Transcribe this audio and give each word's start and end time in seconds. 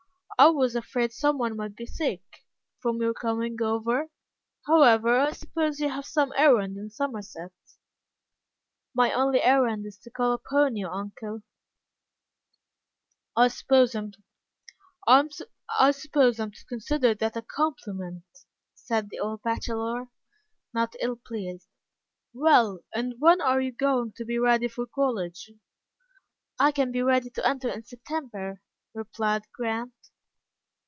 "I 0.43 0.47
was 0.49 0.75
afraid 0.75 1.11
some 1.13 1.37
one 1.37 1.55
might 1.55 1.75
be 1.75 1.85
sick, 1.85 2.23
from 2.79 2.99
your 2.99 3.13
coming 3.13 3.61
over. 3.61 4.09
However, 4.65 5.19
I 5.19 5.33
suppose 5.33 5.79
you 5.79 5.87
have 5.89 6.03
some 6.07 6.33
errand 6.35 6.77
in 6.77 6.89
Somerset." 6.89 7.51
"My 8.95 9.13
only 9.13 9.39
errand 9.39 9.85
is 9.85 9.99
to 9.99 10.09
call 10.09 10.33
upon 10.33 10.75
you, 10.77 10.87
uncle." 10.87 11.43
"I 13.35 13.49
suppose 13.49 13.93
I 13.93 13.99
am 15.09 15.29
to 15.29 16.65
consider 16.67 17.13
that 17.13 17.37
a 17.37 17.43
compliment," 17.43 18.23
said 18.73 19.11
the 19.11 19.19
old 19.19 19.43
bachelor, 19.43 20.07
not 20.73 20.95
ill 20.99 21.17
pleased. 21.23 21.67
"Well, 22.33 22.79
and 22.95 23.13
when 23.19 23.41
are 23.41 23.61
you 23.61 23.73
going 23.73 24.13
to 24.13 24.25
be 24.25 24.39
ready 24.39 24.69
for 24.69 24.87
college?" 24.87 25.51
"I 26.59 26.71
can 26.71 26.91
be 26.91 27.03
ready 27.03 27.29
to 27.29 27.47
enter 27.47 27.69
in 27.69 27.83
September," 27.83 28.59
replied 28.95 29.43
Grant. 29.53 29.93